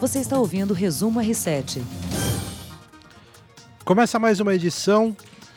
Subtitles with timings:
[0.00, 1.82] Você está ouvindo o Resumo R7.
[3.84, 5.16] Começa mais uma edição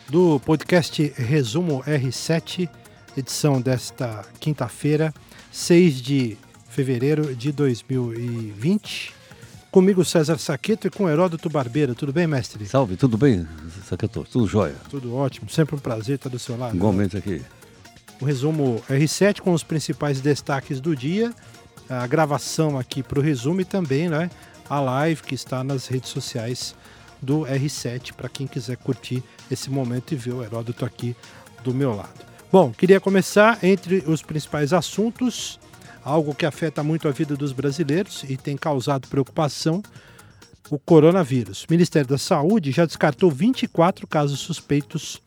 [0.09, 2.69] do podcast Resumo R7,
[3.17, 5.13] edição desta quinta-feira,
[5.51, 6.37] 6 de
[6.69, 9.13] fevereiro de 2020.
[9.71, 11.93] Comigo César Saqueto e com Heródoto Barbeiro.
[11.93, 12.65] Tudo bem, mestre?
[12.65, 13.45] Salve, tudo bem,
[13.87, 14.25] Saqueto?
[14.31, 14.75] Tudo jóia?
[14.89, 16.75] Tudo ótimo, sempre um prazer estar do seu lado.
[16.75, 17.41] Igualmente aqui.
[18.21, 21.33] O resumo R7 com os principais destaques do dia,
[21.89, 24.29] a gravação aqui para o resumo e também né,
[24.69, 26.75] a live que está nas redes sociais
[27.21, 31.15] do R7 para quem quiser curtir esse momento e ver o Heródoto aqui
[31.63, 32.25] do meu lado.
[32.51, 35.59] Bom, queria começar entre os principais assuntos,
[36.03, 39.81] algo que afeta muito a vida dos brasileiros e tem causado preocupação,
[40.69, 41.63] o coronavírus.
[41.63, 45.21] O Ministério da Saúde já descartou 24 casos suspeitos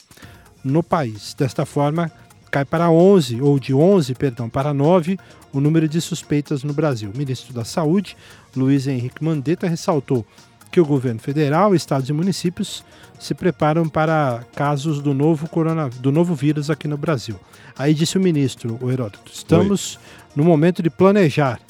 [0.63, 1.35] no país.
[1.35, 2.11] Desta forma,
[2.51, 5.19] cai para 11, ou de 11, perdão, para 9
[5.53, 7.11] o número de suspeitas no Brasil.
[7.13, 8.17] O ministro da Saúde,
[8.57, 10.25] Luiz Henrique Mandetta, ressaltou
[10.71, 12.85] que o governo federal, estados e municípios
[13.19, 17.39] se preparam para casos do novo, corona, do novo vírus aqui no Brasil.
[17.77, 20.03] Aí disse o ministro, o Heródoto, estamos Oi.
[20.37, 21.61] no momento de planejar.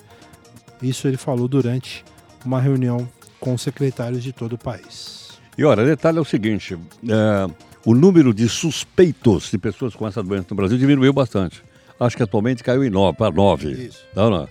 [0.82, 2.04] Isso ele falou durante
[2.44, 5.30] uma reunião com secretários de todo o país.
[5.56, 7.50] E olha, detalhe é o seguinte: é,
[7.84, 11.62] o número de suspeitos de pessoas com essa doença no Brasil diminuiu bastante.
[11.98, 13.70] Acho que atualmente caiu em 9, para 9.
[13.72, 14.04] Isso.
[14.14, 14.44] Não, não.
[14.44, 14.48] É.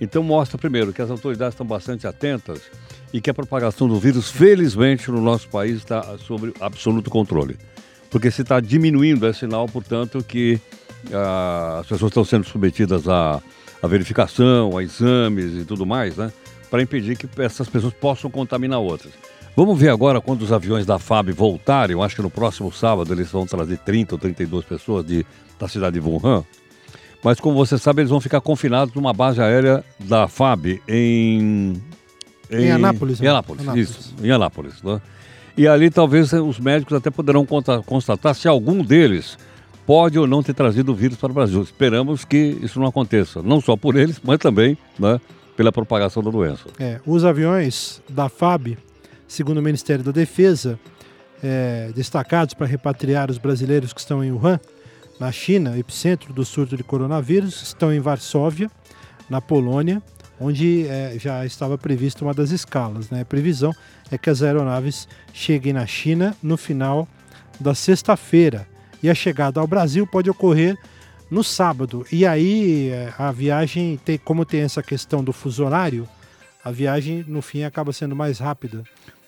[0.00, 2.62] Então mostra primeiro que as autoridades estão bastante atentas
[3.12, 7.56] e que a propagação do vírus, felizmente, no nosso país está sob absoluto controle.
[8.10, 10.60] Porque se está diminuindo, é sinal, portanto, que
[11.12, 13.42] ah, as pessoas estão sendo submetidas à,
[13.82, 16.32] à verificação, a exames e tudo mais, né?
[16.70, 19.12] Para impedir que essas pessoas possam contaminar outras.
[19.56, 21.94] Vamos ver agora quando os aviões da FAB voltarem.
[21.94, 25.24] Eu acho que no próximo sábado eles vão trazer 30 ou 32 pessoas de,
[25.58, 26.44] da cidade de Wuhan.
[27.24, 31.72] Mas como você sabe, eles vão ficar confinados numa base aérea da FAB em
[32.50, 33.20] em, em Anápolis.
[33.20, 33.30] Em né?
[33.30, 34.82] Anápolis, Anápolis, isso, em Anápolis.
[34.82, 35.00] Né?
[35.56, 37.46] E ali talvez os médicos até poderão
[37.84, 39.38] constatar se algum deles
[39.86, 41.62] pode ou não ter trazido o vírus para o Brasil.
[41.62, 45.20] Esperamos que isso não aconteça, não só por eles, mas também né,
[45.56, 46.64] pela propagação da doença.
[46.78, 48.76] É, os aviões da FAB,
[49.28, 50.78] segundo o Ministério da Defesa,
[51.42, 54.60] é, destacados para repatriar os brasileiros que estão em Wuhan,
[55.18, 58.70] na China, epicentro do surto de coronavírus, estão em Varsóvia,
[59.28, 60.02] na Polônia,
[60.38, 63.10] onde é, já estava prevista uma das escalas.
[63.10, 63.22] Né?
[63.22, 63.72] A previsão
[64.10, 67.08] é que as aeronaves cheguem na China no final
[67.58, 68.68] da sexta-feira
[69.02, 70.76] e a chegada ao Brasil pode ocorrer
[71.30, 72.06] no sábado.
[72.12, 76.06] E aí é, a viagem, tem, como tem essa questão do fuso horário,
[76.62, 78.84] a viagem no fim acaba sendo mais rápida.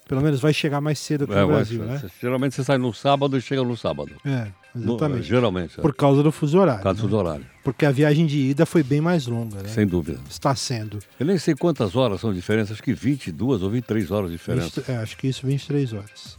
[0.08, 2.02] Pelo menos vai chegar mais cedo que é, no Brasil, né?
[2.18, 4.10] Geralmente você sai no sábado e chega no sábado.
[4.24, 5.18] É, exatamente.
[5.18, 5.78] No, geralmente.
[5.78, 5.82] É.
[5.82, 6.80] Por causa do fuso horário.
[6.80, 7.10] Por causa do né?
[7.10, 7.46] fuso horário.
[7.62, 9.68] Porque a viagem de ida foi bem mais longa, né?
[9.68, 10.18] Sem dúvida.
[10.28, 10.98] Está sendo.
[11.20, 14.80] Eu nem sei quantas horas são diferentes, acho que 22 ou 23 horas de diferença.
[14.80, 16.38] 20, é, acho que isso, 23 horas.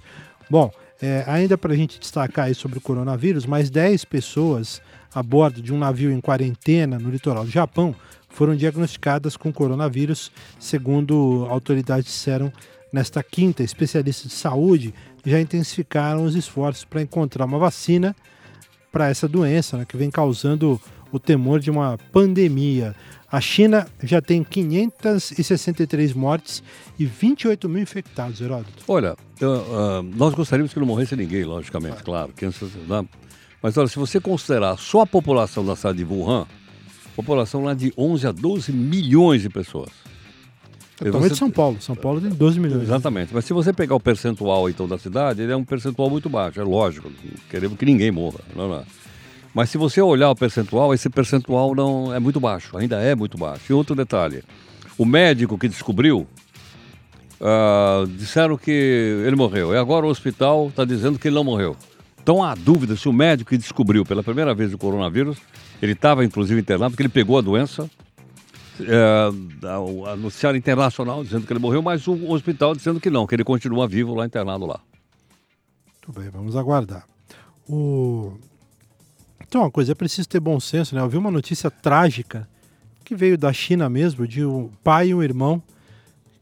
[0.50, 4.81] Bom, é, ainda para a gente destacar aí sobre o coronavírus, mais 10 pessoas
[5.13, 7.96] a bordo de um navio em quarentena no litoral do Japão
[8.30, 12.51] foram diagnosticadas com coronavírus, segundo autoridades disseram
[12.92, 14.94] Nesta quinta, especialistas de saúde
[15.26, 18.16] já intensificaram os esforços para encontrar uma vacina
[18.92, 22.96] para essa doença, né, que vem causando o temor de uma pandemia.
[23.32, 26.64] A China já tem 563 mortes
[26.98, 28.84] e 28 mil infectados, Heródoto.
[28.88, 32.34] Olha, uh, nós gostaríamos que não morresse ninguém, logicamente, claro.
[32.88, 33.08] Né?
[33.62, 36.48] Mas olha, se você considerar só a população da cidade de Wuhan,
[37.16, 39.90] população lá de 11 a 12 milhões de pessoas.
[41.06, 41.36] Totalmente você...
[41.36, 41.82] São Paulo.
[41.82, 42.84] São Paulo tem 12 milhões.
[42.84, 43.34] Exatamente.
[43.34, 46.60] Mas se você pegar o percentual então da cidade, ele é um percentual muito baixo,
[46.60, 47.10] é lógico.
[47.50, 48.40] Queremos que ninguém morra.
[48.56, 48.84] Não, não.
[49.54, 53.38] Mas se você olhar o percentual, esse percentual não é muito baixo, ainda é muito
[53.38, 53.64] baixo.
[53.70, 54.44] E outro detalhe,
[54.98, 56.28] o médico que descobriu,
[57.40, 58.72] uh, disseram que
[59.26, 59.74] ele morreu.
[59.74, 61.76] E agora o hospital está dizendo que ele não morreu.
[62.22, 65.38] Então há dúvida se o médico que descobriu pela primeira vez o coronavírus,
[65.81, 67.90] ele estava inclusive internado, porque ele pegou a doença,
[68.82, 73.36] é, a noticiário internacional dizendo que ele morreu, mas o hospital dizendo que não, que
[73.36, 74.80] ele continua vivo lá internado lá.
[76.08, 77.08] Muito bem, vamos aguardar.
[77.68, 78.38] O...
[79.42, 81.02] Então, uma coisa, é preciso ter bom senso, né?
[81.02, 82.48] Eu vi uma notícia trágica
[83.04, 85.62] que veio da China mesmo, de um pai e um irmão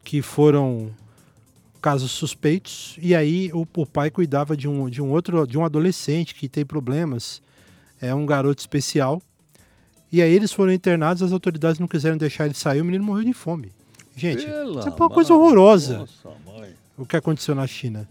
[0.04, 0.92] que foram
[1.82, 5.64] casos suspeitos, e aí o, o pai cuidava de um, de um outro, de um
[5.64, 7.42] adolescente que tem problemas,
[8.02, 9.22] é um garoto especial,
[10.12, 13.26] e aí eles foram internados, as autoridades não quiseram deixar ele sair, o menino morreu
[13.26, 13.72] de fome.
[14.16, 16.00] Gente, Pela isso é uma coisa horrorosa.
[16.00, 16.30] Nossa,
[16.98, 18.08] o que aconteceu na China.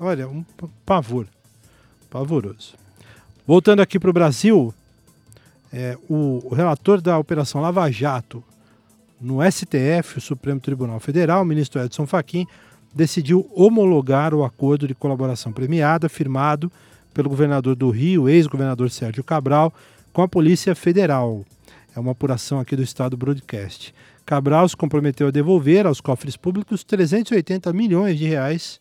[0.00, 0.44] Olha, um
[0.86, 1.26] pavor.
[2.08, 2.74] Pavoroso.
[3.46, 4.72] Voltando aqui para o Brasil,
[5.72, 8.42] é, o, o relator da Operação Lava Jato
[9.20, 12.46] no STF, o Supremo Tribunal Federal, o ministro Edson Fachin
[12.94, 16.70] decidiu homologar o acordo de colaboração premiada firmado
[17.14, 19.72] pelo governador do Rio, ex-governador Sérgio Cabral,
[20.12, 21.44] com a Polícia Federal.
[21.94, 23.94] É uma apuração aqui do Estado Broadcast.
[24.24, 28.80] Cabral se comprometeu a devolver aos cofres públicos 380 milhões de reais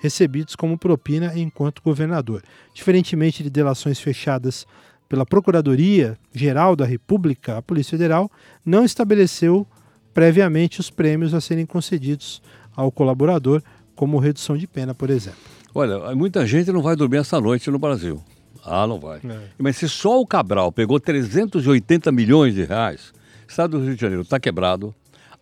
[0.00, 2.42] recebidos como propina enquanto governador.
[2.74, 4.66] Diferentemente de delações fechadas
[5.08, 8.30] pela Procuradoria Geral da República, a Polícia Federal
[8.64, 9.66] não estabeleceu
[10.14, 12.42] previamente os prêmios a serem concedidos
[12.74, 13.62] ao colaborador,
[13.94, 15.40] como redução de pena, por exemplo.
[15.74, 18.22] Olha, muita gente não vai dormir essa noite no Brasil.
[18.64, 19.18] Ah, não vai.
[19.18, 19.38] É.
[19.58, 23.12] Mas se só o Cabral pegou 380 milhões de reais,
[23.46, 24.94] o estado do Rio de Janeiro está quebrado,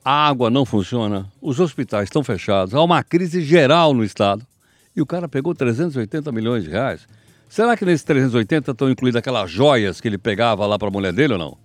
[0.05, 4.47] a água não funciona, os hospitais estão fechados, há uma crise geral no estado,
[4.95, 7.07] e o cara pegou 380 milhões de reais.
[7.49, 11.13] Será que nesses 380 estão incluídas aquelas joias que ele pegava lá para a mulher
[11.13, 11.57] dele ou não?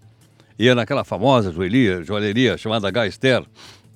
[0.57, 3.43] Ia naquela famosa joalheria, joalheria chamada Gaster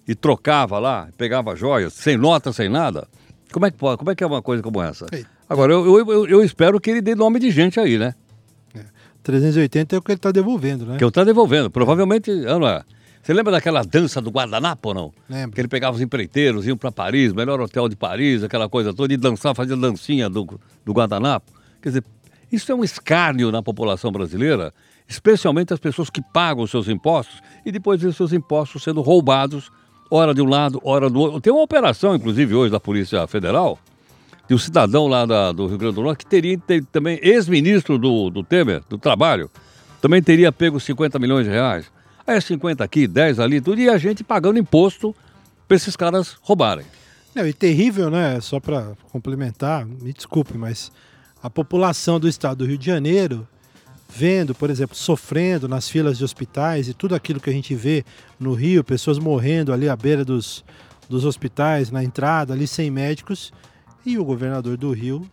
[0.07, 3.07] e trocava lá, pegava joias, sem nota, sem nada.
[3.51, 3.97] Como é que pode?
[3.97, 5.05] Como é que é uma coisa como essa?
[5.49, 8.13] Agora, eu, eu, eu espero que ele dê nome de gente aí, né?
[8.75, 8.83] É.
[9.23, 10.97] 380 é o que ele está devolvendo, né?
[10.97, 11.69] Que ele está devolvendo.
[11.69, 12.83] Provavelmente, é?
[13.21, 15.13] Você lembra daquela dança do guardanapo ou não?
[15.29, 15.53] Lembro.
[15.53, 19.13] Que ele pegava os empreiteiros, iam para Paris, melhor hotel de Paris, aquela coisa toda,
[19.13, 21.51] e dançar, fazia dancinha do, do guardanapo.
[21.81, 22.03] Quer dizer,
[22.49, 24.73] isso é um escárnio na população brasileira,
[25.07, 29.69] especialmente as pessoas que pagam os seus impostos e depois vêem seus impostos sendo roubados,
[30.09, 31.41] hora de um lado, hora do outro.
[31.41, 33.77] Tem uma operação, inclusive, hoje da Polícia Federal,
[34.47, 37.97] de um cidadão lá da, do Rio Grande do Norte que teria ter, também, ex-ministro
[37.97, 39.49] do, do Temer, do Trabalho,
[40.01, 41.91] também teria pego 50 milhões de reais.
[42.25, 45.15] Aí é 50 aqui, 10 ali, tudo, e a gente pagando imposto
[45.67, 46.85] para esses caras roubarem.
[47.35, 48.39] Não, e terrível, né?
[48.41, 50.91] Só para complementar, me desculpe, mas
[51.41, 53.47] a população do estado do Rio de Janeiro
[54.09, 58.05] vendo, por exemplo, sofrendo nas filas de hospitais e tudo aquilo que a gente vê
[58.39, 60.63] no Rio, pessoas morrendo ali à beira dos,
[61.09, 63.51] dos hospitais, na entrada, ali sem médicos,
[64.07, 65.29] e o governador do Rio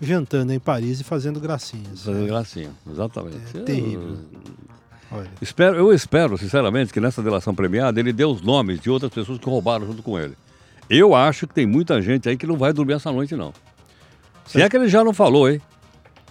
[0.00, 2.04] jantando em Paris e fazendo gracinhas.
[2.04, 3.56] Fazendo gracinha, exatamente.
[3.56, 4.18] É terrível.
[5.12, 9.12] Eu, espero, eu espero, sinceramente, que nessa delação premiada ele dê os nomes de outras
[9.12, 10.36] pessoas que roubaram junto com ele.
[10.90, 13.54] Eu acho que tem muita gente aí que não vai dormir essa noite, não.
[14.44, 15.60] Se é que ele já não falou, hein?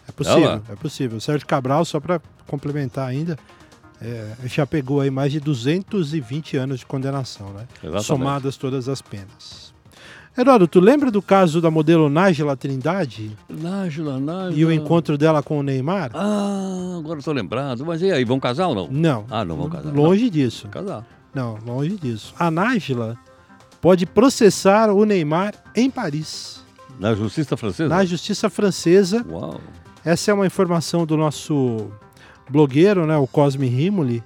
[0.10, 1.18] É possível, é possível.
[1.18, 3.39] O Sérgio Cabral, só para complementar ainda,
[4.01, 7.68] é, já pegou aí mais de 220 anos de condenação, né?
[7.78, 8.06] Exatamente.
[8.06, 9.70] Somadas todas as penas.
[10.38, 13.38] Heródoto, tu lembra do caso da modelo Nájila Trindade?
[13.50, 14.54] Nájila, Nájila.
[14.57, 16.12] E o encontro dela com o Neymar?
[16.13, 17.86] Ah, agora estou lembrado.
[17.86, 18.88] Mas e aí, vão casar ou não?
[18.89, 19.25] Não.
[19.30, 19.94] Ah, não vão casar.
[19.94, 20.30] Longe não.
[20.30, 20.69] disso.
[20.69, 21.06] Casar.
[21.33, 22.33] Não, longe disso.
[22.39, 23.18] A Nájila
[23.81, 26.63] pode processar o Neymar em Paris.
[26.98, 27.89] Na justiça francesa?
[27.89, 29.25] Na justiça francesa.
[29.30, 29.60] Uau.
[30.06, 31.92] Essa é uma informação do nosso
[32.50, 34.24] blogueiro, né, o Cosme Rimoli,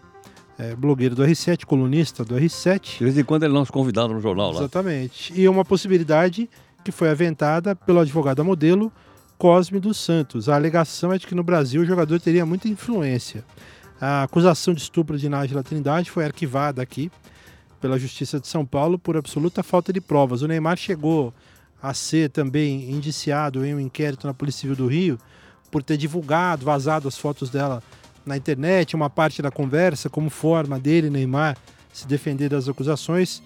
[0.58, 2.98] é, blogueiro do R7, colunista do R7.
[2.98, 4.60] De vez em quando ele nosso convidado no jornal lá.
[4.60, 5.34] Exatamente.
[5.40, 6.50] E uma possibilidade
[6.84, 8.92] que foi aventada pelo advogado modelo
[9.38, 10.48] Cosme dos Santos.
[10.48, 13.44] A alegação é de que no Brasil o jogador teria muita influência.
[14.00, 17.12] A acusação de estupro de Nájila Trindade foi arquivada aqui
[17.82, 20.42] pela Justiça de São Paulo por absoluta falta de provas.
[20.42, 21.34] O Neymar chegou
[21.82, 25.20] a ser também indiciado em um inquérito na Polícia Civil do Rio
[25.70, 27.84] por ter divulgado, vazado as fotos dela
[28.26, 31.58] na internet, uma parte da conversa, como forma dele, Neymar,
[31.94, 33.42] se defender das acusações,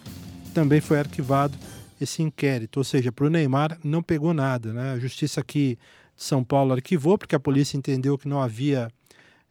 [0.54, 1.58] também foi arquivado
[2.00, 2.78] esse inquérito.
[2.78, 4.74] Ou seja, para o Neymar não pegou nada.
[4.74, 4.94] Né?
[4.94, 5.78] A justiça aqui
[6.16, 8.90] de São Paulo arquivou, porque a polícia entendeu que não havia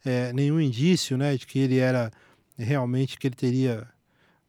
[0.03, 2.11] é, nenhum indício né, de que ele era
[2.57, 3.87] realmente, que ele teria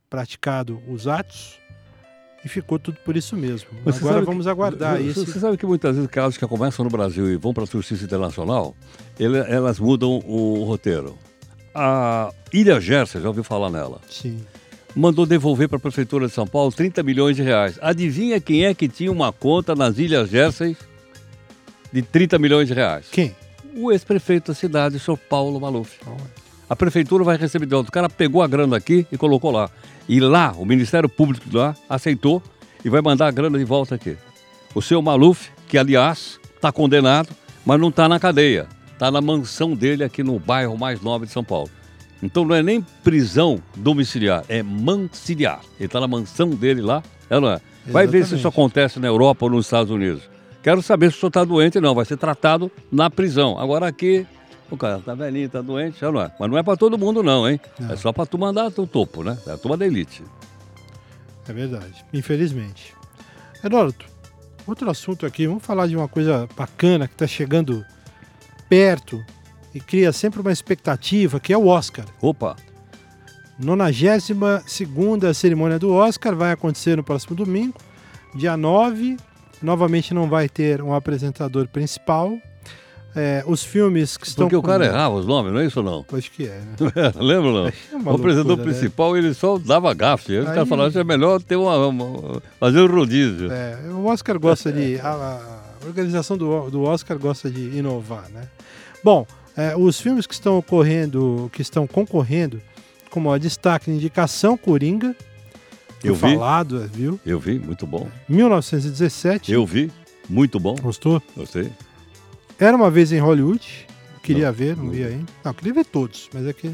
[0.09, 1.60] praticado os atos.
[2.45, 3.69] E ficou tudo por isso mesmo.
[3.85, 5.27] Mas Agora vamos que, aguardar isso.
[5.27, 8.05] Você sabe que muitas vezes casos que começam no Brasil e vão para a justiça
[8.05, 8.75] internacional,
[9.19, 11.19] ele, elas mudam o roteiro.
[11.75, 14.01] A Ilha Gersa, já ouviu falar nela?
[14.09, 14.41] Sim.
[14.97, 17.79] Mandou devolver para a Prefeitura de São Paulo 30 milhões de reais.
[17.81, 20.77] Adivinha quem é que tinha uma conta nas Ilhas Gersas
[21.93, 23.07] de 30 milhões de reais?
[23.13, 23.37] Quem?
[23.77, 25.99] O ex-prefeito da cidade, o senhor Paulo Maluf.
[26.71, 27.89] A prefeitura vai receber de volta.
[27.89, 29.69] O cara pegou a grana aqui e colocou lá.
[30.09, 32.41] E lá, o Ministério Público lá aceitou
[32.85, 34.17] e vai mandar a grana de volta aqui.
[34.73, 37.31] O seu Maluf, que aliás está condenado,
[37.67, 38.69] mas não está na cadeia.
[38.93, 41.69] Está na mansão dele aqui no bairro mais nobre de São Paulo.
[42.23, 45.63] Então não é nem prisão domiciliar, é mansiliar.
[45.77, 47.61] Ele está na mansão dele lá, é não é?
[47.87, 48.11] Vai Exatamente.
[48.11, 50.23] ver se isso acontece na Europa ou nos Estados Unidos.
[50.63, 51.95] Quero saber se o senhor está doente, não.
[51.95, 53.59] Vai ser tratado na prisão.
[53.59, 54.25] Agora aqui
[54.75, 56.31] o cara tá velhinho, tá doente, já não é.
[56.39, 57.61] Mas não é para todo mundo não, hein?
[57.79, 57.93] Não.
[57.93, 59.39] É só para tu mandar o topo, né?
[59.47, 60.23] É a turma da elite.
[61.49, 62.95] É verdade, infelizmente.
[63.63, 64.05] Eduardo,
[64.67, 67.85] outro assunto aqui, vamos falar de uma coisa bacana que está chegando
[68.69, 69.23] perto
[69.75, 72.07] e cria sempre uma expectativa, que é o Oscar.
[72.21, 72.57] Opa!
[73.59, 77.77] 92 cerimônia do Oscar vai acontecer no próximo domingo,
[78.35, 79.19] dia 9.
[79.63, 82.39] Novamente não vai ter um apresentador principal.
[83.15, 84.47] É, os filmes que estão.
[84.47, 86.07] Porque o cara errava os nomes, não é isso ou não?
[86.17, 86.61] Acho que é.
[86.61, 86.77] Né?
[87.19, 87.67] Lembra não?
[87.67, 87.73] É
[88.05, 88.65] o apresentador né?
[88.65, 90.33] principal ele só dava gafe.
[90.33, 90.39] Aí...
[90.39, 93.51] Os caras falavam que é melhor ter uma, uma, fazer um rodízio.
[93.51, 95.01] É, o Oscar gosta de.
[95.01, 95.11] A,
[95.83, 98.49] a organização do, do Oscar gosta de inovar, né?
[99.03, 99.27] Bom,
[99.57, 102.63] é, os filmes que estão ocorrendo, que estão concorrendo,
[103.11, 105.17] como a destaque indicação Coringa.
[106.03, 106.21] Eu vi.
[106.21, 107.21] Falado, viu?
[107.27, 108.09] Eu vi, muito bom.
[108.29, 109.53] 1917.
[109.53, 109.91] Eu vi,
[110.29, 110.77] muito bom.
[110.81, 111.21] Gostou?
[111.37, 111.71] Gostei.
[112.61, 113.87] Era uma vez em Hollywood.
[114.23, 115.33] Queria não, ver, não, não vi ainda.
[115.43, 116.71] Não, queria ver todos, mas é que.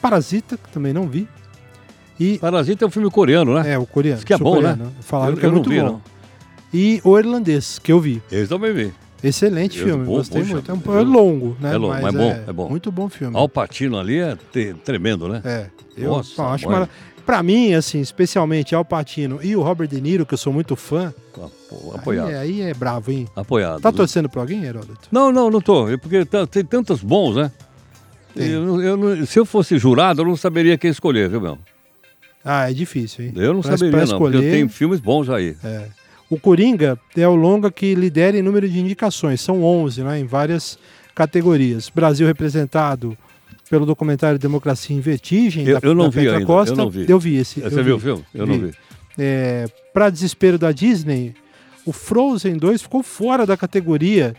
[0.00, 1.28] Parasita, que também não vi.
[2.18, 2.38] E...
[2.38, 3.72] Parasita é um filme coreano, né?
[3.72, 4.16] É, o coreano.
[4.16, 4.78] Isso que é bom, né?
[5.00, 5.86] Falaram eu, que é muito vi, bom.
[5.86, 6.02] Não.
[6.72, 8.22] E o irlandês, que eu vi.
[8.32, 8.94] Eu também vi.
[9.24, 10.70] Excelente eu, filme, bom, gostei poxa, muito.
[10.70, 11.74] É, um, é longo, né?
[11.74, 12.68] É longo, mas, mas é bom, é, é, bom.
[12.68, 13.36] Muito bom filme.
[13.36, 14.36] Al Pacino ali é
[14.84, 15.40] tremendo, né?
[15.44, 15.66] É.
[15.96, 16.90] Eu Nossa, acho maravilhoso.
[17.24, 20.76] Pra mim, assim, especialmente Al Pacino e o Robert De Niro, que eu sou muito
[20.76, 21.12] fã.
[21.94, 22.28] Apoiado.
[22.28, 23.26] Aí, aí é bravo, hein?
[23.34, 23.80] Apoiado.
[23.80, 25.08] Tá torcendo pra alguém, Heródoto?
[25.10, 25.88] Não, não, não tô.
[25.88, 27.50] É porque tá, tem tantos bons, né?
[28.36, 31.58] Eu, eu, se eu fosse jurado, eu não saberia quem escolher, viu, meu?
[32.44, 33.32] Ah, é difícil, hein?
[33.36, 34.38] Eu não pra, saberia, pra não, escolher...
[34.38, 35.56] porque tem filmes bons aí.
[35.64, 35.86] É.
[36.30, 40.24] O Coringa é o longa que lidera em número de indicações, são 11, né, em
[40.24, 40.78] várias
[41.14, 41.88] categorias.
[41.88, 43.16] Brasil representado
[43.70, 46.72] pelo documentário Democracia em Vertigem, eu, da, eu não da vi Petra ainda, Costa.
[46.72, 47.06] Eu, não vi.
[47.08, 47.60] eu vi esse.
[47.60, 47.92] Você eu viu vi.
[47.92, 48.24] o filme?
[48.34, 48.52] Eu vi.
[48.52, 48.74] não vi.
[49.18, 51.34] É, Para desespero da Disney,
[51.84, 54.34] o Frozen 2 ficou fora da categoria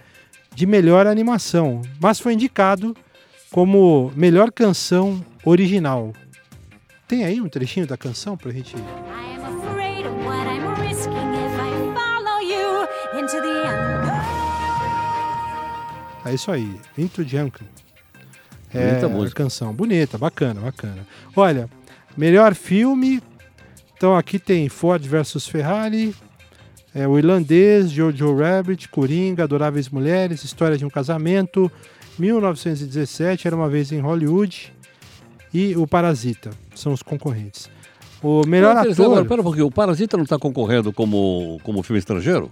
[0.54, 2.96] de melhor animação, mas foi indicado
[3.52, 6.14] como melhor canção original.
[7.08, 8.76] Tem aí um trechinho da canção pra gente.
[16.26, 17.62] É isso aí, Into Jungle.
[18.74, 19.44] É, Bonita música.
[19.44, 21.08] canção bonita, bacana, bacana.
[21.36, 21.70] Olha,
[22.18, 23.22] melhor filme.
[23.96, 26.14] Então aqui tem Ford versus Ferrari,
[26.94, 31.72] é, O Irlandês, Jojo Rabbit, Coringa, Adoráveis Mulheres, História de um Casamento,
[32.20, 34.74] 1917, Era uma vez em Hollywood
[35.54, 36.50] e O Parasita.
[36.76, 37.70] São os concorrentes.
[38.22, 39.06] O melhor ator.
[39.06, 42.50] Agora, pera um pouquinho, o Parasita não está concorrendo como, como filme estrangeiro?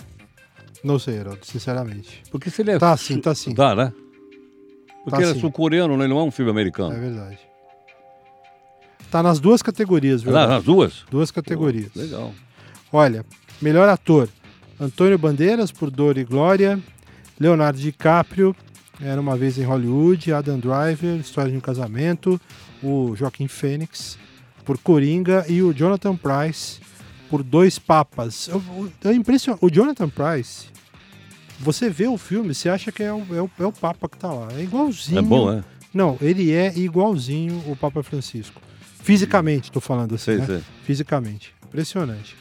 [0.84, 2.22] Não sei, Heraldo, sinceramente.
[2.30, 2.80] Porque se ele é.
[2.80, 3.56] Tá sim, tá sim.
[3.56, 3.94] Tá, né?
[5.04, 6.04] Porque tá ele é sul-coreano, né?
[6.04, 6.94] ele não é um filme americano.
[6.94, 7.40] É verdade.
[9.10, 10.34] Tá nas duas categorias, viu?
[10.34, 11.06] Tá nas duas?
[11.10, 11.92] Duas categorias.
[11.94, 12.34] Pô, legal.
[12.92, 13.25] Olha,
[13.62, 14.28] melhor ator:
[14.80, 16.80] Antônio Bandeiras por Dor e Glória,
[17.40, 18.56] Leonardo DiCaprio,
[19.02, 22.40] Era uma vez em Hollywood, Adam Driver, História de um Casamento,
[22.82, 24.18] o Joaquim Fênix
[24.66, 26.80] por Coringa e o Jonathan Price
[27.30, 28.50] por Dois Papas.
[29.04, 29.63] É impressionante.
[29.63, 30.73] O Jonathan Price
[31.63, 34.17] você vê o filme, você acha que é o, é o, é o Papa que
[34.17, 34.50] está lá.
[34.53, 35.20] É igualzinho.
[35.20, 35.63] É bom, é?
[35.93, 38.62] Não, ele é igualzinho o Papa Francisco.
[39.01, 40.46] Fisicamente, estou falando assim, né?
[40.46, 40.63] Sei.
[40.84, 41.53] Fisicamente.
[41.65, 42.36] Impressionante.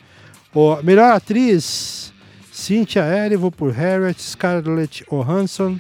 [0.55, 2.13] O, melhor atriz,
[2.53, 5.79] Cynthia Erivo por Harriet, Scarlett Johansson,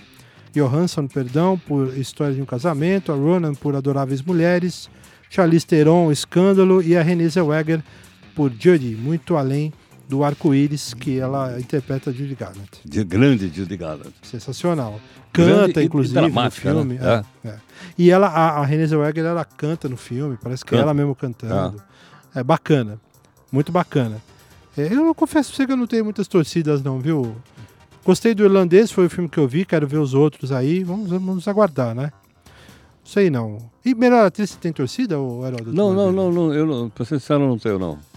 [0.54, 4.88] Johansson, perdão, por História de um Casamento, a Ronan por Adoráveis Mulheres,
[5.30, 7.82] Charlize Theron, Escândalo e a Renée Zellweger
[8.34, 9.72] por Judy, Muito Além
[10.12, 12.68] do arco-íris que ela interpreta Judy Garland.
[12.84, 14.12] De grande Judy Garland.
[14.20, 15.00] Sensacional.
[15.32, 16.50] Canta, grande inclusive, no né?
[16.50, 16.94] filme.
[16.96, 17.24] Né?
[17.42, 17.58] É, é.
[17.96, 20.82] E ela, a, a Renée Zellweger, ela canta no filme, parece que canta.
[20.82, 21.82] ela mesmo cantando.
[22.36, 22.40] É.
[22.40, 23.00] é bacana,
[23.50, 24.20] muito bacana.
[24.76, 27.34] É, eu não confesso pra você que eu não tenho muitas torcidas não, viu?
[28.04, 31.08] Gostei do Irlandês, foi o filme que eu vi, quero ver os outros aí, vamos,
[31.08, 32.12] vamos aguardar, né?
[33.02, 33.56] Sei não.
[33.82, 35.72] E melhor atriz, você tem torcida, ou Heraldo?
[35.72, 38.11] Não, não, não, não, eu não, pra ser sincero, não tenho, não.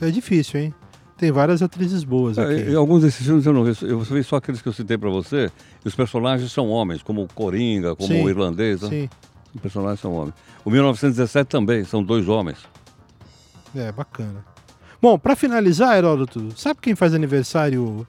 [0.00, 0.74] É, é difícil, hein?
[1.16, 2.74] Tem várias atrizes boas é, aqui.
[2.74, 5.50] Alguns desses filmes eu não vi, eu vi só aqueles que eu citei para você,
[5.84, 8.82] e os personagens são homens, como o Coringa, como sim, o Irlandês.
[8.82, 8.88] Né?
[8.88, 9.10] Sim.
[9.54, 10.34] Os personagens são homens.
[10.64, 12.58] O 1917 também, são dois homens.
[13.74, 14.44] É, bacana.
[15.00, 18.06] Bom, para finalizar, Heródoto, sabe quem faz aniversário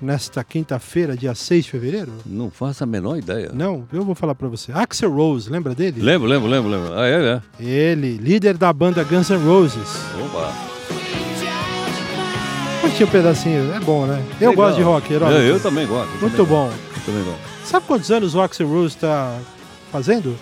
[0.00, 2.12] nesta quinta-feira, dia 6 de fevereiro?
[2.24, 3.50] Não faço a menor ideia.
[3.52, 4.72] Não, eu vou falar para você.
[4.72, 6.00] Axel Rose, lembra dele?
[6.00, 6.94] Lembro, lembro, lembro, lembro.
[6.94, 7.64] Ah, é, é.
[7.64, 9.96] Ele, líder da banda Guns N' Roses.
[10.24, 10.52] Opa!
[12.80, 14.24] Curti um pedacinho, é bom, né?
[14.40, 14.66] Eu Legal.
[14.66, 15.34] gosto de rock, herói.
[15.34, 16.12] Eu, eu, também gosto.
[16.14, 16.66] Eu Muito também bom.
[16.66, 17.04] Gosto.
[17.04, 17.40] Também gosto.
[17.64, 19.38] Sabe quantos anos o Axel Rose está
[19.92, 20.36] fazendo?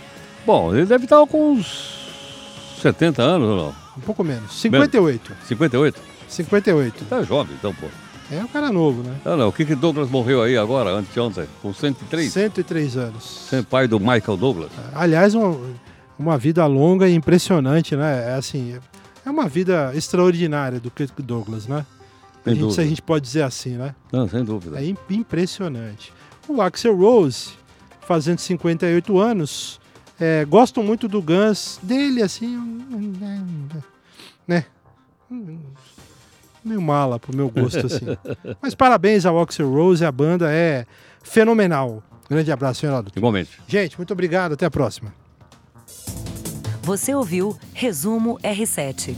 [0.47, 1.99] Bom, ele deve estar com uns
[2.81, 3.75] 70 anos ou não?
[3.97, 4.53] Um pouco menos.
[4.53, 5.33] 58.
[5.47, 6.01] 58?
[6.29, 7.05] 58.
[7.07, 7.87] Tá jovem, então, pô.
[8.31, 9.17] É um cara novo, né?
[9.25, 9.49] Não, não.
[9.49, 11.47] O que que Douglas morreu aí agora, anteontem?
[11.63, 12.31] Com 103?
[12.33, 13.49] 103 anos.
[13.71, 14.71] Pai do Michael Douglas.
[14.95, 15.59] Aliás, uma,
[16.19, 18.33] uma vida longa e impressionante, né?
[18.33, 18.79] É assim,
[19.25, 21.87] é uma vida extraordinária do Kirk Douglas, né?
[22.45, 23.95] A gente, se a gente pode dizer assim, né?
[24.13, 24.79] Não, sem dúvida.
[24.83, 26.13] É impressionante.
[26.47, 27.51] O Axel Rose,
[28.01, 29.81] fazendo 58 anos,
[30.21, 32.57] É, gosto muito do Guns, dele assim,
[34.49, 34.65] né?
[36.65, 38.07] Meio mala pro meu gosto assim.
[38.61, 40.87] Mas parabéns ao Oxer Rose, a banda é
[41.23, 42.03] fenomenal.
[42.29, 43.11] Grande abraço, senhor Aldo.
[43.15, 43.59] Igualmente.
[43.67, 45.13] Gente, muito obrigado, até a próxima.
[46.83, 49.15] Você ouviu Resumo R7.